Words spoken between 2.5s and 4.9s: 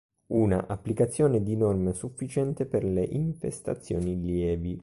per le infestazioni lievi.